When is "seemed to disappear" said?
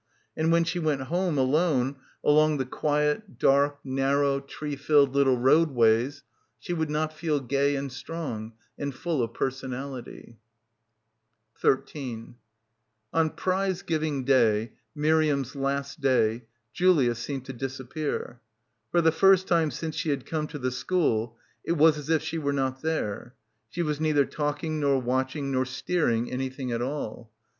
17.13-18.41